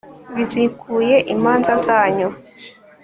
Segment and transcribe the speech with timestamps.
[0.35, 2.27] bizikuye imanza zanyu